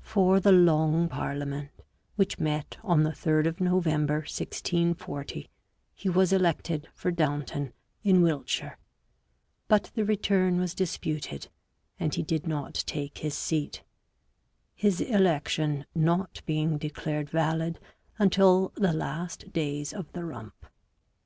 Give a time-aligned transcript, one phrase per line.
[0.00, 1.68] For the Long Parliament,
[2.16, 5.50] which met on the 3rd of November 1640,
[5.94, 8.78] he was elected for Downton in Wiltshire,
[9.68, 11.48] but the return was disputed,
[12.00, 17.78] and he did not take his seat ŌĆö his election not being declared valid
[18.18, 20.54] until the last days of the Rump.